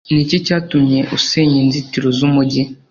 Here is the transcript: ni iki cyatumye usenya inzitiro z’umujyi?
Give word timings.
ni 0.13 0.19
iki 0.23 0.37
cyatumye 0.45 0.99
usenya 1.17 1.57
inzitiro 1.65 2.07
z’umujyi? 2.17 2.61